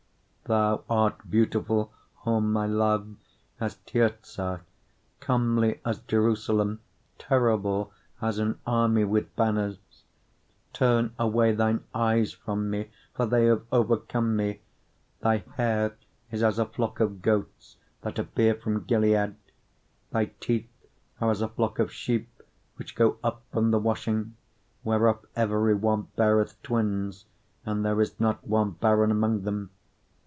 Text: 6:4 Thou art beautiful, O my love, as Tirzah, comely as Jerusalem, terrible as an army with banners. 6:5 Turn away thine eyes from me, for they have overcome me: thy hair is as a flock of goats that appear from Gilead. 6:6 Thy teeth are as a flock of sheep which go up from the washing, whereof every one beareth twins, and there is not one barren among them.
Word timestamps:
6:4 0.47 0.57
Thou 0.57 0.83
art 0.89 1.29
beautiful, 1.31 1.93
O 2.25 2.41
my 2.41 2.65
love, 2.67 3.15
as 3.61 3.75
Tirzah, 3.85 4.59
comely 5.21 5.79
as 5.85 5.99
Jerusalem, 6.01 6.81
terrible 7.17 7.93
as 8.21 8.37
an 8.37 8.59
army 8.67 9.05
with 9.05 9.33
banners. 9.37 9.77
6:5 10.71 10.73
Turn 10.73 11.13
away 11.17 11.53
thine 11.53 11.85
eyes 11.95 12.33
from 12.33 12.69
me, 12.69 12.89
for 13.13 13.25
they 13.25 13.45
have 13.45 13.63
overcome 13.71 14.35
me: 14.35 14.59
thy 15.21 15.37
hair 15.55 15.95
is 16.31 16.43
as 16.43 16.59
a 16.59 16.65
flock 16.65 16.99
of 16.99 17.21
goats 17.21 17.77
that 18.01 18.19
appear 18.19 18.53
from 18.53 18.83
Gilead. 18.83 19.13
6:6 19.37 19.37
Thy 20.11 20.25
teeth 20.41 20.69
are 21.21 21.31
as 21.31 21.41
a 21.41 21.47
flock 21.47 21.79
of 21.79 21.93
sheep 21.93 22.27
which 22.75 22.95
go 22.95 23.17
up 23.23 23.41
from 23.53 23.71
the 23.71 23.79
washing, 23.79 24.35
whereof 24.83 25.25
every 25.33 25.75
one 25.75 26.09
beareth 26.17 26.61
twins, 26.61 27.23
and 27.65 27.85
there 27.85 28.01
is 28.01 28.19
not 28.19 28.45
one 28.45 28.71
barren 28.71 29.11
among 29.11 29.43
them. 29.43 29.69